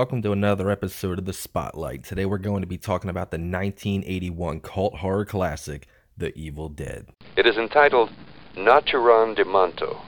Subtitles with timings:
[0.00, 2.04] welcome to another episode of The Spotlight.
[2.04, 7.08] Today we're going to be talking about the 1981 cult horror classic, The Evil Dead.
[7.36, 8.08] It is entitled
[8.56, 10.00] Naturom Demonto,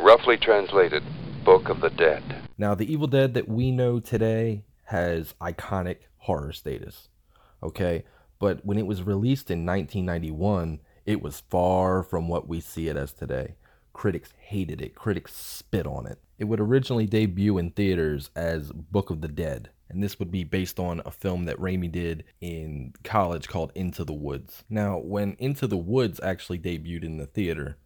[0.00, 1.04] roughly translated,
[1.44, 2.24] Book of the Dead.
[2.58, 7.08] Now, The Evil Dead that we know today has iconic horror status,
[7.62, 8.06] okay?
[8.40, 12.96] But when it was released in 1991, it was far from what we see it
[12.96, 13.54] as today.
[13.92, 16.18] Critics hated it, critics spit on it.
[16.38, 20.44] It would originally debut in theaters as Book of the Dead, and this would be
[20.44, 24.64] based on a film that Raimi did in college called Into the Woods.
[24.70, 27.78] Now, when Into the Woods actually debuted in the theater,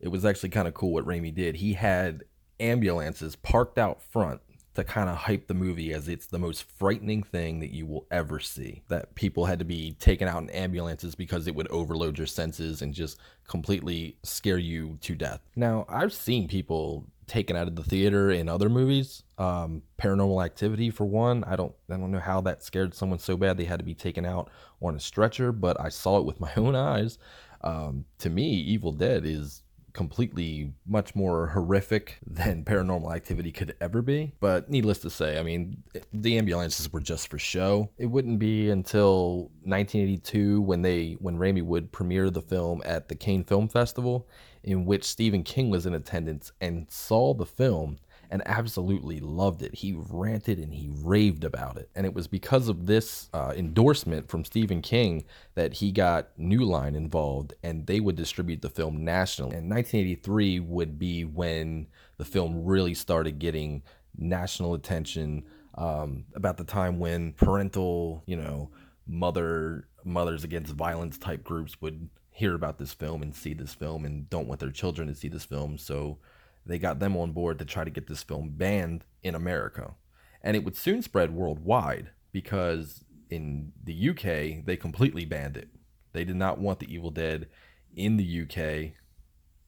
[0.00, 1.56] it was actually kind of cool what Raimi did.
[1.56, 2.24] He had
[2.60, 4.40] ambulances parked out front
[4.74, 8.06] to kind of hype the movie as it's the most frightening thing that you will
[8.10, 8.82] ever see.
[8.88, 12.82] That people had to be taken out in ambulances because it would overload your senses
[12.82, 15.40] and just completely scare you to death.
[15.54, 19.22] Now, I've seen people taken out of the theater in other movies.
[19.38, 23.36] Um, Paranormal Activity, for one, I don't, I don't know how that scared someone so
[23.36, 24.50] bad they had to be taken out
[24.82, 27.18] on a stretcher, but I saw it with my own eyes.
[27.62, 29.62] Um, to me, Evil Dead is
[29.94, 34.32] completely much more horrific than paranormal activity could ever be.
[34.40, 37.88] But needless to say, I mean, the ambulances were just for show.
[37.96, 43.14] It wouldn't be until 1982 when they when Raimi would premiere the film at the
[43.14, 44.28] Cannes Film Festival
[44.64, 47.98] in which Stephen King was in attendance and saw the film
[48.30, 49.74] and absolutely loved it.
[49.74, 51.88] He ranted and he raved about it.
[51.94, 56.64] And it was because of this uh, endorsement from Stephen King that he got New
[56.64, 59.56] Line involved and they would distribute the film nationally.
[59.56, 63.82] And 1983 would be when the film really started getting
[64.16, 65.44] national attention
[65.76, 68.70] um, about the time when parental, you know,
[69.06, 74.04] mother mothers against violence type groups would hear about this film and see this film
[74.04, 75.78] and don't want their children to see this film.
[75.78, 76.18] So
[76.66, 79.94] they got them on board to try to get this film banned in America.
[80.42, 85.68] And it would soon spread worldwide because in the UK, they completely banned it.
[86.12, 87.48] They did not want The Evil Dead
[87.94, 88.92] in the UK.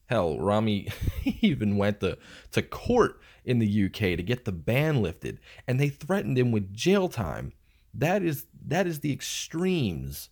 [0.07, 0.91] Hell, Raimi
[1.41, 2.17] even went to,
[2.51, 6.73] to court in the UK to get the ban lifted, and they threatened him with
[6.73, 7.53] jail time.
[7.93, 10.29] That is that is the extremes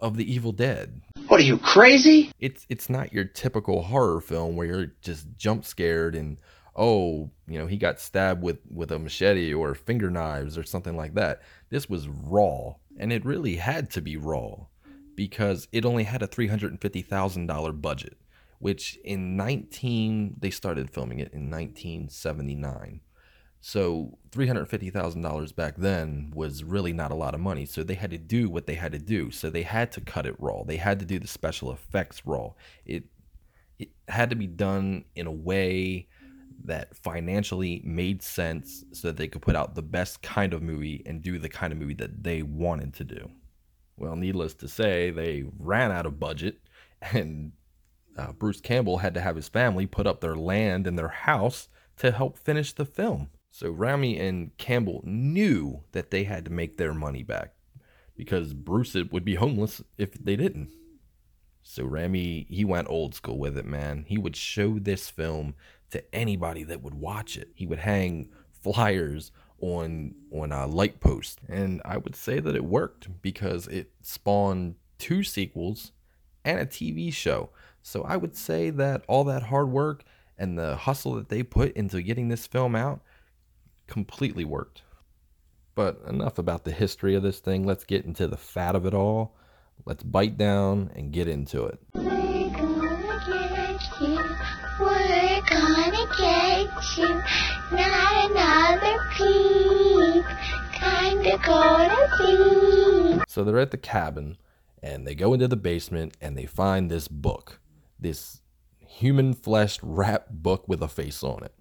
[0.00, 1.00] of the Evil Dead.
[1.36, 2.32] What are you crazy?
[2.40, 6.38] It's it's not your typical horror film where you're just jump scared and
[6.74, 10.96] oh, you know, he got stabbed with with a machete or finger knives or something
[10.96, 11.42] like that.
[11.68, 14.64] This was raw, and it really had to be raw
[15.14, 18.16] because it only had a $350,000 budget,
[18.58, 23.02] which in 19 they started filming it in 1979.
[23.66, 27.66] So $350,000 back then was really not a lot of money.
[27.66, 29.32] So they had to do what they had to do.
[29.32, 30.62] So they had to cut it raw.
[30.62, 32.52] They had to do the special effects raw.
[32.84, 33.06] It
[33.80, 36.06] it had to be done in a way
[36.62, 41.02] that financially made sense so that they could put out the best kind of movie
[41.04, 43.32] and do the kind of movie that they wanted to do.
[43.96, 46.60] Well, needless to say, they ran out of budget
[47.02, 47.50] and
[48.16, 51.66] uh, Bruce Campbell had to have his family put up their land and their house
[51.96, 53.28] to help finish the film.
[53.50, 57.54] So Raimi and Campbell knew that they had to make their money back
[58.16, 60.70] because Bruce would be homeless if they didn't.
[61.62, 64.04] So Raimi, he went old school with it, man.
[64.06, 65.54] He would show this film
[65.90, 67.50] to anybody that would watch it.
[67.54, 68.28] He would hang
[68.62, 73.90] flyers on on a light post, and I would say that it worked because it
[74.02, 75.92] spawned two sequels
[76.44, 77.50] and a TV show.
[77.82, 80.04] So I would say that all that hard work
[80.38, 83.00] and the hustle that they put into getting this film out
[83.86, 84.82] completely worked.
[85.74, 87.64] But enough about the history of this thing.
[87.66, 89.36] Let's get into the fat of it all.
[89.84, 91.78] Let's bite down and get into it.
[91.94, 94.18] We're gonna get you.
[94.80, 97.22] We're gonna get you.
[97.72, 100.24] Not another peep.
[100.72, 101.38] Kinda
[102.18, 103.20] be.
[103.28, 104.38] So they're at the cabin
[104.82, 107.60] and they go into the basement and they find this book,
[107.98, 108.40] this
[108.78, 111.52] human fleshed wrapped book with a face on it.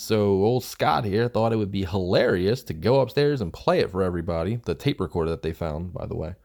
[0.00, 3.90] So old Scott here thought it would be hilarious to go upstairs and play it
[3.90, 4.54] for everybody.
[4.54, 6.36] The tape recorder that they found, by the way,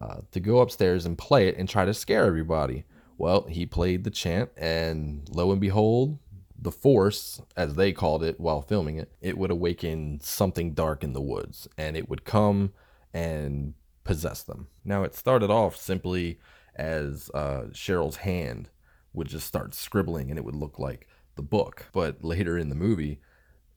[0.00, 2.84] uh, to go upstairs and play it and try to scare everybody.
[3.18, 6.20] Well, he played the chant, and lo and behold,
[6.56, 11.12] the force, as they called it while filming it, it would awaken something dark in
[11.12, 12.72] the woods, and it would come
[13.12, 14.68] and possess them.
[14.84, 16.38] Now, it started off simply
[16.76, 18.70] as uh, Cheryl's hand
[19.12, 21.86] would just start scribbling, and it would look like the book.
[21.92, 23.20] But later in the movie,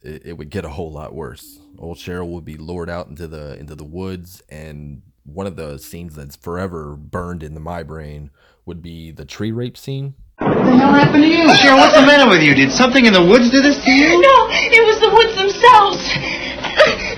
[0.02, 1.60] it, it would get a whole lot worse.
[1.78, 5.78] Old Cheryl would be lured out into the into the woods, and one of the
[5.78, 8.30] scenes that's forever burned into my brain
[8.66, 10.16] would be the tree rape scene.
[10.38, 11.48] What the hell happened to you?
[11.48, 12.54] Cheryl, what's the matter with you?
[12.54, 14.22] Did something in the woods do this to you?
[14.22, 16.04] No, it was the woods themselves.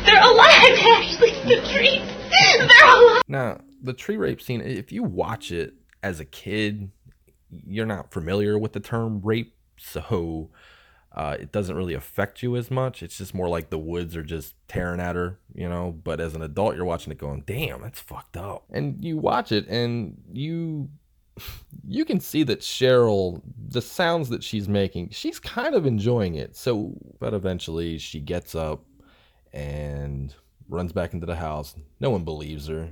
[0.05, 1.31] They're alive, Ashley.
[1.43, 2.05] The trees.
[2.31, 3.23] They're alive.
[3.27, 5.73] Now, the tree rape scene, if you watch it
[6.03, 6.91] as a kid,
[7.49, 10.49] you're not familiar with the term rape, so
[11.13, 13.01] uh, it doesn't really affect you as much.
[13.01, 15.91] It's just more like the woods are just tearing at her, you know.
[16.03, 18.65] But as an adult, you're watching it going, damn, that's fucked up.
[18.71, 20.89] And you watch it and you
[21.87, 26.55] you can see that Cheryl, the sounds that she's making, she's kind of enjoying it.
[26.55, 28.83] So, but eventually she gets up
[29.53, 30.33] and
[30.69, 31.75] runs back into the house.
[31.99, 32.89] No one believes her.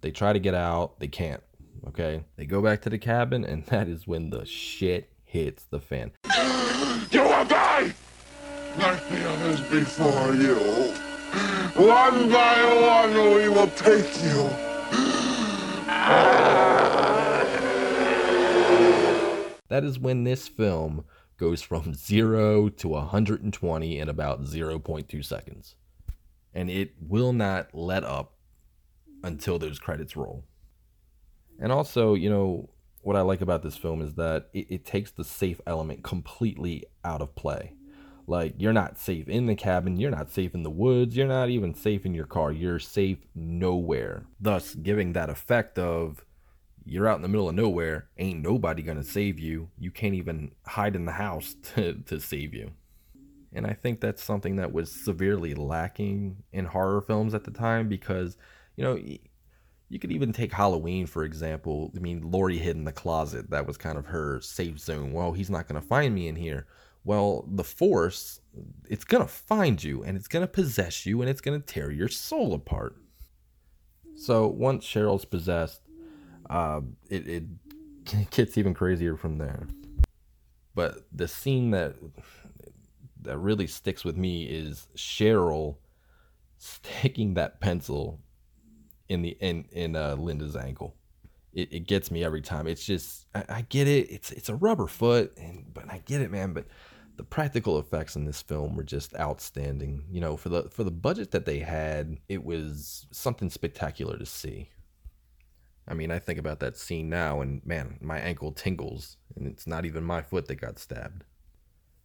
[0.00, 1.42] They try to get out, they can't.
[1.88, 2.24] Okay.
[2.36, 6.12] They go back to the cabin, and that is when the shit hits the fan.
[7.10, 7.92] You will die
[8.78, 10.54] like the others before you.
[11.76, 14.48] One by one, we will take you.
[19.68, 21.04] That is when this film
[21.36, 25.74] goes from 0 to 120 in about 0.2 seconds.
[26.54, 28.32] And it will not let up
[29.22, 30.44] until those credits roll.
[31.58, 32.70] And also, you know,
[33.06, 36.86] what I like about this film is that it, it takes the safe element completely
[37.04, 37.74] out of play.
[38.26, 41.48] Like, you're not safe in the cabin, you're not safe in the woods, you're not
[41.48, 44.26] even safe in your car, you're safe nowhere.
[44.40, 46.24] Thus, giving that effect of
[46.84, 49.70] you're out in the middle of nowhere, ain't nobody gonna save you.
[49.78, 52.72] You can't even hide in the house to, to save you.
[53.52, 57.88] And I think that's something that was severely lacking in horror films at the time
[57.88, 58.36] because,
[58.74, 58.98] you know,
[59.88, 61.92] you could even take Halloween, for example.
[61.96, 63.50] I mean, Laurie hid in the closet.
[63.50, 65.12] That was kind of her safe zone.
[65.12, 66.66] Well, he's not going to find me in here.
[67.04, 68.40] Well, the Force,
[68.88, 71.64] it's going to find you and it's going to possess you and it's going to
[71.64, 72.96] tear your soul apart.
[74.16, 75.82] So once Cheryl's possessed,
[76.50, 77.44] uh, it, it
[78.30, 79.68] gets even crazier from there.
[80.74, 81.94] But the scene that
[83.22, 85.76] that really sticks with me is Cheryl
[86.58, 88.20] sticking that pencil
[89.08, 90.94] in the in in uh, Linda's ankle.
[91.52, 92.66] It, it gets me every time.
[92.66, 94.10] It's just I, I get it.
[94.10, 96.52] It's it's a rubber foot, and but I get it, man.
[96.52, 96.66] But
[97.16, 100.04] the practical effects in this film were just outstanding.
[100.10, 104.26] You know, for the for the budget that they had, it was something spectacular to
[104.26, 104.70] see.
[105.88, 109.66] I mean, I think about that scene now, and man, my ankle tingles, and it's
[109.66, 111.22] not even my foot that got stabbed.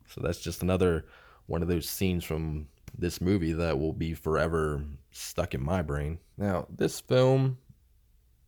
[0.08, 1.06] So that's just another
[1.52, 2.66] one of those scenes from
[2.98, 6.18] this movie that will be forever stuck in my brain.
[6.38, 7.58] Now, this film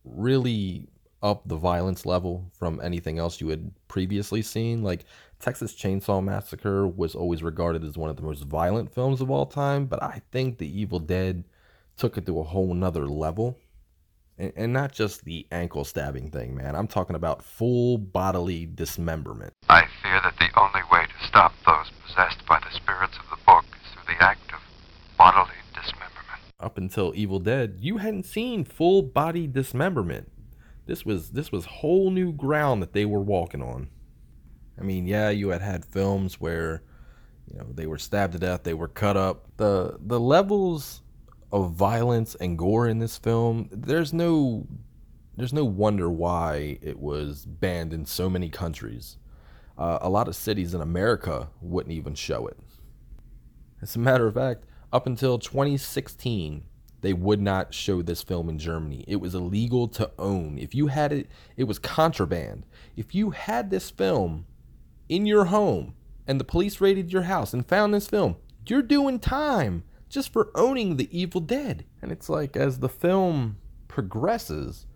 [0.04, 0.88] really
[1.22, 4.82] upped the violence level from anything else you had previously seen.
[4.82, 5.04] Like
[5.38, 9.46] Texas Chainsaw Massacre was always regarded as one of the most violent films of all
[9.46, 11.44] time, but I think The Evil Dead
[11.98, 13.58] took it to a whole nother level.
[14.38, 16.74] And, and not just the ankle stabbing thing, man.
[16.74, 19.52] I'm talking about full bodily dismemberment.
[19.68, 23.44] I fear that the only way to stop those possessed by the spirits of the
[23.44, 24.60] book is through the act of
[25.16, 26.40] bodily dismemberment.
[26.58, 30.30] Up until Evil Dead, you hadn't seen full body dismemberment.
[30.86, 33.88] This was this was whole new ground that they were walking on.
[34.78, 36.82] I mean, yeah, you had had films where
[37.50, 39.46] you know they were stabbed to death, they were cut up.
[39.56, 41.00] The the levels
[41.52, 44.66] of violence and gore in this film, there's no
[45.36, 49.16] there's no wonder why it was banned in so many countries.
[49.76, 52.56] Uh, a lot of cities in America wouldn't even show it.
[53.82, 56.64] As a matter of fact, up until 2016,
[57.00, 59.04] they would not show this film in Germany.
[59.08, 60.56] It was illegal to own.
[60.56, 62.64] If you had it, it was contraband.
[62.96, 64.46] If you had this film
[65.08, 65.94] in your home
[66.26, 69.82] and the police raided your house and found this film, you're doing time
[70.14, 71.84] just for owning The Evil Dead.
[72.00, 74.86] And it's like as the film progresses,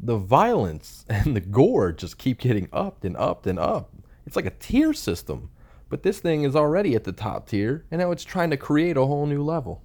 [0.00, 3.92] the violence and the gore just keep getting upped and upped and up.
[4.26, 5.50] It's like a tier system.
[5.90, 8.96] But this thing is already at the top tier, and now it's trying to create
[8.96, 9.82] a whole new level.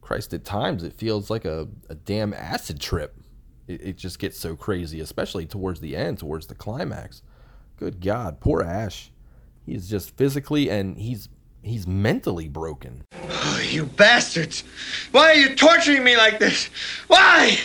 [0.00, 3.14] Christ, at times it feels like a, a damn acid trip.
[3.68, 7.22] It, it just gets so crazy, especially towards the end, towards the climax.
[7.76, 9.12] Good God, poor Ash.
[9.66, 11.28] He's just physically and he's
[11.62, 13.04] he's mentally broken.
[13.12, 14.64] Oh, you bastards!
[15.12, 16.70] Why are you torturing me like this?
[17.06, 17.58] Why?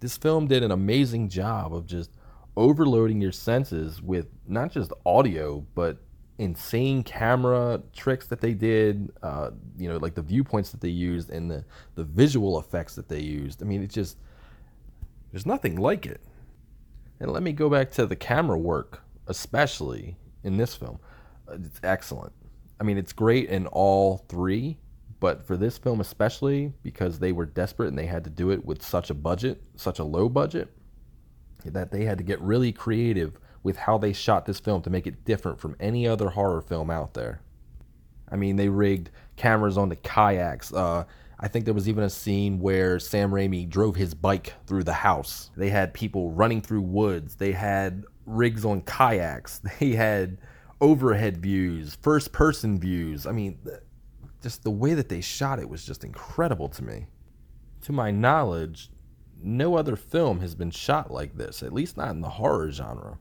[0.00, 2.10] This film did an amazing job of just
[2.56, 5.98] overloading your senses with not just audio, but
[6.38, 11.30] insane camera tricks that they did, uh, you know, like the viewpoints that they used
[11.30, 11.64] and the,
[11.96, 13.60] the visual effects that they used.
[13.62, 14.18] I mean, it just,
[15.32, 16.20] there's nothing like it.
[17.20, 21.00] And let me go back to the camera work, especially in this film.
[21.48, 22.32] Uh, It's excellent.
[22.80, 24.78] I mean, it's great in all three,
[25.20, 28.64] but for this film especially, because they were desperate and they had to do it
[28.64, 30.68] with such a budget, such a low budget,
[31.64, 35.06] that they had to get really creative with how they shot this film to make
[35.06, 37.42] it different from any other horror film out there.
[38.30, 40.72] I mean, they rigged cameras on the kayaks.
[40.72, 41.04] Uh,
[41.40, 44.92] I think there was even a scene where Sam Raimi drove his bike through the
[44.92, 45.50] house.
[45.56, 47.36] They had people running through woods.
[47.36, 49.60] They had rigs on kayaks.
[49.80, 50.38] They had
[50.80, 53.26] overhead views, first person views.
[53.26, 53.58] I mean,
[54.42, 57.06] just the way that they shot it was just incredible to me.
[57.82, 58.90] To my knowledge,
[59.42, 63.18] no other film has been shot like this, at least not in the horror genre.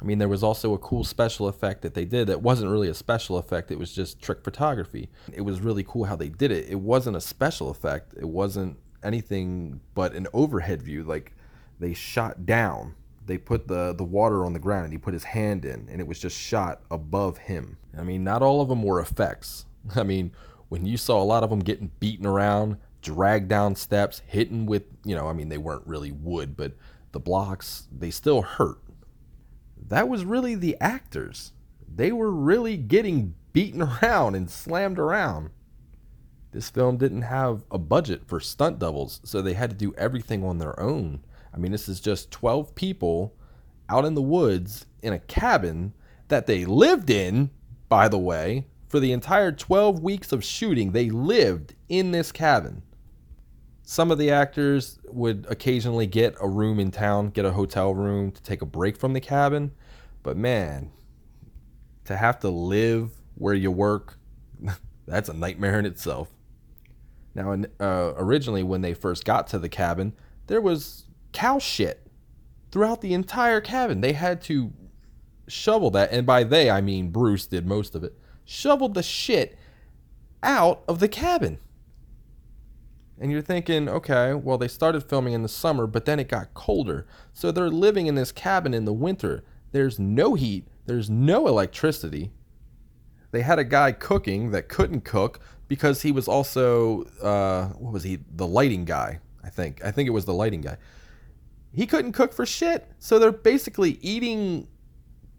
[0.00, 2.88] I mean, there was also a cool special effect that they did that wasn't really
[2.88, 5.08] a special effect, it was just trick photography.
[5.32, 6.68] It was really cool how they did it.
[6.68, 11.02] It wasn't a special effect, it wasn't anything but an overhead view.
[11.02, 11.34] Like
[11.80, 12.94] they shot down.
[13.28, 16.00] They put the, the water on the ground and he put his hand in, and
[16.00, 17.78] it was just shot above him.
[17.96, 19.66] I mean, not all of them were effects.
[19.94, 20.32] I mean,
[20.68, 24.82] when you saw a lot of them getting beaten around, dragged down steps, hitting with,
[25.04, 26.72] you know, I mean, they weren't really wood, but
[27.12, 28.80] the blocks, they still hurt
[29.88, 31.52] that was really the actors.
[31.92, 35.50] They were really getting beaten around and slammed around.
[36.52, 40.44] This film didn't have a budget for stunt doubles, so they had to do everything
[40.44, 41.20] on their own.
[41.58, 43.34] I mean, this is just 12 people
[43.88, 45.92] out in the woods in a cabin
[46.28, 47.50] that they lived in,
[47.88, 50.92] by the way, for the entire 12 weeks of shooting.
[50.92, 52.82] They lived in this cabin.
[53.82, 58.30] Some of the actors would occasionally get a room in town, get a hotel room
[58.30, 59.72] to take a break from the cabin.
[60.22, 60.92] But man,
[62.04, 64.16] to have to live where you work,
[65.06, 66.28] that's a nightmare in itself.
[67.34, 70.12] Now, uh, originally, when they first got to the cabin,
[70.46, 72.06] there was cow shit
[72.70, 74.00] throughout the entire cabin.
[74.00, 74.72] They had to
[75.46, 79.58] shovel that, and by they, I mean Bruce did most of it, shoveled the shit
[80.42, 81.58] out of the cabin.
[83.20, 86.54] And you're thinking, okay, well, they started filming in the summer, but then it got
[86.54, 87.06] colder.
[87.32, 89.42] So they're living in this cabin in the winter.
[89.72, 92.30] There's no heat, there's no electricity.
[93.30, 98.04] They had a guy cooking that couldn't cook because he was also, uh, what was
[98.04, 98.20] he?
[98.34, 99.84] The lighting guy, I think.
[99.84, 100.78] I think it was the lighting guy.
[101.72, 102.90] He couldn't cook for shit.
[102.98, 104.68] So they're basically eating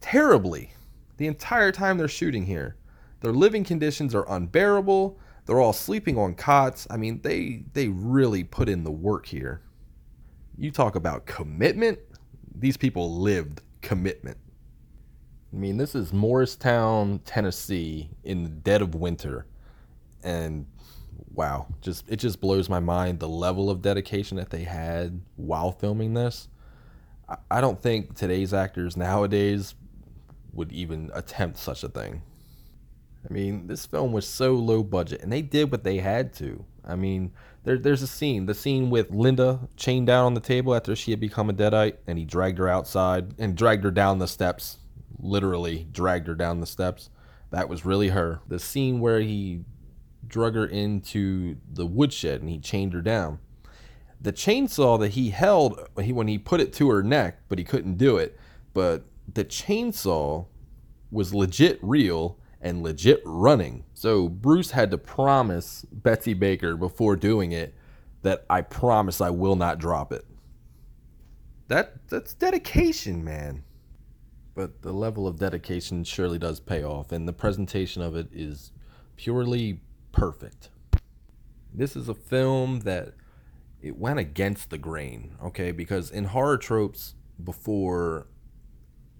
[0.01, 0.73] terribly
[1.17, 2.77] the entire time they're shooting here.
[3.21, 5.19] Their living conditions are unbearable
[5.49, 6.85] they're all sleeping on cots.
[6.91, 9.63] I mean, they they really put in the work here.
[10.55, 11.97] You talk about commitment.
[12.53, 14.37] These people lived commitment.
[15.51, 19.47] I mean, this is Morristown, Tennessee in the dead of winter.
[20.23, 20.67] And
[21.33, 25.71] wow, just it just blows my mind the level of dedication that they had while
[25.71, 26.47] filming this.
[27.51, 29.75] I, don't think today's actors nowadays
[30.53, 32.23] would even attempt such a thing.
[33.29, 36.65] I mean, this film was so low budget, and they did what they had to.
[36.83, 37.31] I mean,
[37.65, 41.11] there, there's a scene, the scene with Linda chained down on the table after she
[41.11, 44.79] had become a deadite, and he dragged her outside and dragged her down the steps.
[45.19, 47.09] Literally dragged her down the steps.
[47.51, 48.39] That was really her.
[48.47, 49.65] The scene where he
[50.27, 53.39] drug her into the woodshed and he chained her down.
[54.21, 57.63] The chainsaw that he held he, when he put it to her neck, but he
[57.63, 58.37] couldn't do it.
[58.73, 60.45] But the chainsaw
[61.11, 63.85] was legit real and legit running.
[63.93, 67.73] So Bruce had to promise Betsy Baker before doing it
[68.21, 70.25] that I promise I will not drop it.
[71.69, 73.63] That that's dedication, man.
[74.55, 78.71] But the level of dedication surely does pay off and the presentation of it is
[79.15, 79.79] purely
[80.19, 80.69] perfect.
[81.73, 83.13] This is a film that
[83.81, 85.71] it went against the grain, okay?
[85.71, 88.27] Because in horror tropes before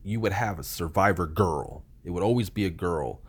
[0.04, 1.84] you would have a survivor girl.
[2.04, 3.22] It would always be a girl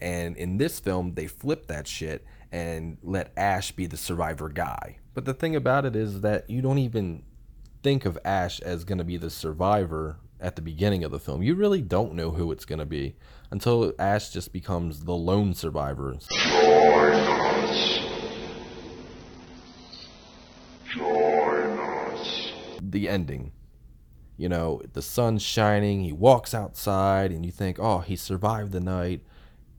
[0.00, 4.98] and in this film, they flip that shit and let Ash be the survivor guy.
[5.14, 7.22] But the thing about it is that you don't even
[7.82, 11.42] think of Ash as going to be the survivor at the beginning of the film.
[11.42, 13.16] You really don't know who it's going to be
[13.50, 16.16] until Ash just becomes the lone survivor.
[22.82, 23.52] The ending.
[24.36, 28.80] You know, the sun's shining, he walks outside, and you think, oh, he survived the
[28.80, 29.22] night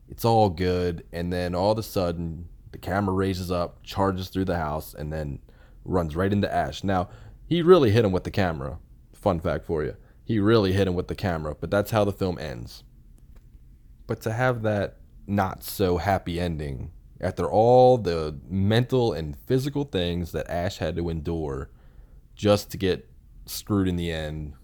[0.08, 1.04] it's all good.
[1.12, 5.12] And then all of a sudden, the camera raises up, charges through the house, and
[5.12, 5.40] then
[5.84, 6.82] runs right into Ash.
[6.82, 7.08] Now,
[7.46, 8.78] he really hit him with the camera.
[9.12, 9.96] Fun fact for you.
[10.24, 12.84] He really hit him with the camera, but that's how the film ends.
[14.06, 14.96] But to have that
[15.26, 21.08] not so happy ending, after all the mental and physical things that Ash had to
[21.08, 21.70] endure
[22.34, 23.08] just to get
[23.46, 24.54] screwed in the end,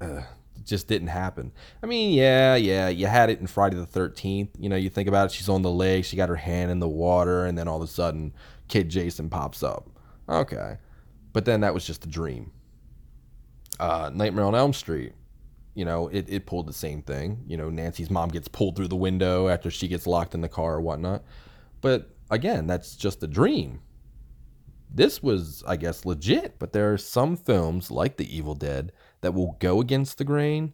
[0.00, 0.22] uh,
[0.64, 1.52] just didn't happen.
[1.82, 4.50] I mean, yeah, yeah, you had it in Friday the 13th.
[4.58, 6.80] You know, you think about it, she's on the lake, she got her hand in
[6.80, 8.32] the water, and then all of a sudden,
[8.68, 9.88] kid Jason pops up.
[10.28, 10.78] Okay.
[11.32, 12.52] But then that was just a dream.
[13.80, 15.12] Uh, Nightmare on Elm Street,
[15.74, 17.44] you know, it, it pulled the same thing.
[17.46, 20.48] You know, Nancy's mom gets pulled through the window after she gets locked in the
[20.48, 21.22] car or whatnot.
[21.82, 23.82] But again, that's just a dream.
[24.94, 29.34] This was, I guess, legit, but there are some films like The Evil Dead that
[29.34, 30.72] will go against the grain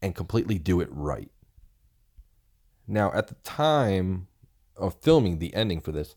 [0.00, 1.30] and completely do it right.
[2.86, 4.28] Now, at the time
[4.76, 6.14] of filming the ending for this,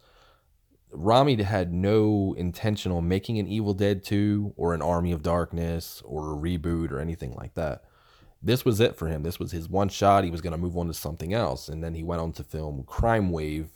[0.93, 6.01] Raimi had no intention on making an Evil Dead 2 or an Army of Darkness
[6.05, 7.83] or a reboot or anything like that.
[8.43, 9.23] This was it for him.
[9.23, 10.23] This was his one shot.
[10.23, 11.69] He was going to move on to something else.
[11.69, 13.69] And then he went on to film Crime Wave,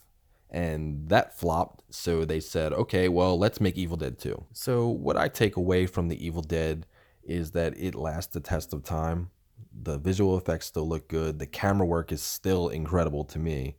[0.49, 1.83] and that flopped.
[1.93, 4.45] So they said, okay, well, let's make Evil Dead 2.
[4.53, 6.85] So, what I take away from The Evil Dead
[7.23, 9.31] is that it lasts the test of time.
[9.73, 11.39] The visual effects still look good.
[11.39, 13.75] The camera work is still incredible to me.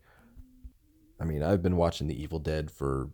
[1.20, 3.08] I mean, I've been watching The Evil Dead for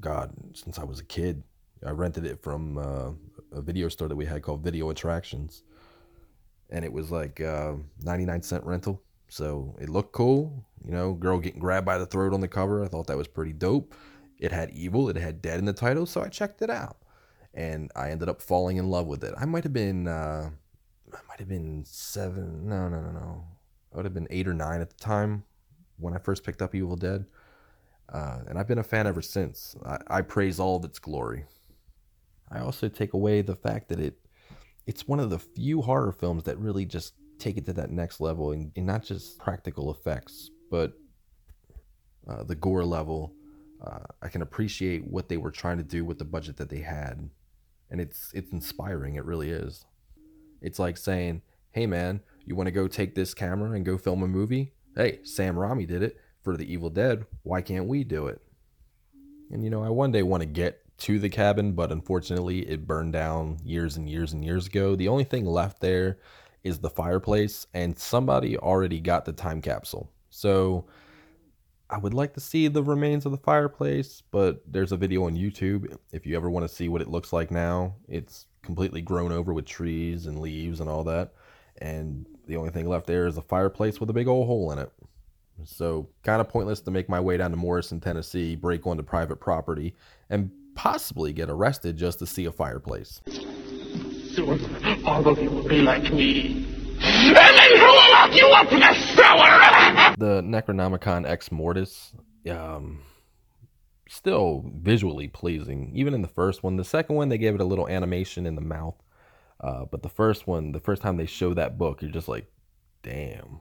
[0.00, 1.42] God since I was a kid.
[1.86, 3.10] I rented it from uh,
[3.52, 5.62] a video store that we had called Video Attractions,
[6.70, 9.02] and it was like uh, 99 cent rental.
[9.28, 12.84] So it looked cool, you know, girl getting grabbed by the throat on the cover.
[12.84, 13.94] I thought that was pretty dope.
[14.38, 16.98] It had evil, it had dead in the title, so I checked it out,
[17.54, 19.32] and I ended up falling in love with it.
[19.38, 20.50] I might have been, uh,
[21.12, 22.68] I might have been seven.
[22.68, 23.44] No, no, no, no.
[23.92, 25.44] I would have been eight or nine at the time
[25.98, 27.24] when I first picked up Evil Dead
[28.12, 29.76] uh, and I've been a fan ever since.
[29.84, 31.44] I, I praise all of its glory.
[32.50, 34.18] I also take away the fact that it
[34.86, 38.20] it's one of the few horror films that really just take it to that next
[38.20, 40.92] level, and, and not just practical effects, but
[42.28, 43.32] uh, the gore level.
[43.84, 46.80] Uh, I can appreciate what they were trying to do with the budget that they
[46.80, 47.28] had,
[47.90, 49.16] and it's it's inspiring.
[49.16, 49.84] It really is.
[50.62, 54.22] It's like saying, "Hey, man, you want to go take this camera and go film
[54.22, 54.72] a movie?
[54.96, 57.24] Hey, Sam Raimi did it for the Evil Dead.
[57.42, 58.40] Why can't we do it?
[59.50, 62.86] And you know, I one day want to get to the cabin, but unfortunately it
[62.86, 64.94] burned down years and years and years ago.
[64.94, 66.18] The only thing left there
[66.64, 70.10] is the fireplace, and somebody already got the time capsule.
[70.30, 70.86] So
[71.90, 75.36] I would like to see the remains of the fireplace, but there's a video on
[75.36, 77.94] YouTube if you ever want to see what it looks like now.
[78.08, 81.34] It's completely grown over with trees and leaves and all that.
[81.78, 84.78] And the only thing left there is a fireplace with a big old hole in
[84.78, 84.90] it.
[85.64, 89.36] So, kind of pointless to make my way down to Morristown, Tennessee, break onto private
[89.36, 89.94] property,
[90.28, 93.20] and possibly get arrested just to see a fireplace.
[94.34, 96.66] Soon, all of you will be like me.
[97.00, 100.14] And then who will lock you up in a cellar?
[100.18, 102.12] The Necronomicon Ex Mortis,
[102.50, 103.00] um,
[104.08, 106.76] still visually pleasing, even in the first one.
[106.76, 108.96] The second one, they gave it a little animation in the mouth.
[109.60, 112.46] Uh, but the first one, the first time they show that book, you're just like,
[113.02, 113.60] damn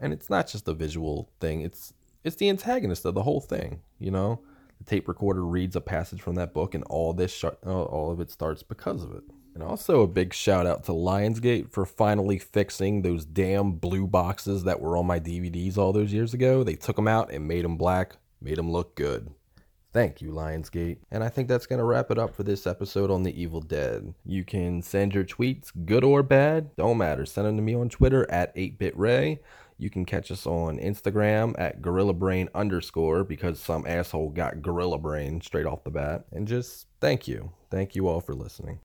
[0.00, 1.92] and it's not just a visual thing it's
[2.24, 4.40] it's the antagonist of the whole thing you know
[4.78, 8.20] the tape recorder reads a passage from that book and all this sh- all of
[8.20, 9.24] it starts because of it
[9.58, 14.62] and also a big shout out to lionsgate for finally fixing those damn blue boxes
[14.62, 16.62] that were on my dvds all those years ago.
[16.62, 19.30] They took them out and made them black made them look good
[19.92, 20.98] Thank you, Lionsgate.
[21.10, 23.60] And I think that's going to wrap it up for this episode on The Evil
[23.60, 24.14] Dead.
[24.24, 27.24] You can send your tweets, good or bad, don't matter.
[27.24, 29.38] Send them to me on Twitter at 8BitRay.
[29.78, 34.98] You can catch us on Instagram at Gorilla Brain underscore because some asshole got Gorilla
[34.98, 36.24] Brain straight off the bat.
[36.32, 37.52] And just thank you.
[37.70, 38.80] Thank you all for listening.